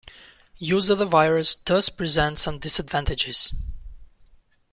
Use 0.57 0.89
of 0.89 0.97
the 0.97 1.05
virus 1.05 1.55
does 1.55 1.89
present 1.89 2.39
some 2.39 2.57
disadvantages. 2.57 3.53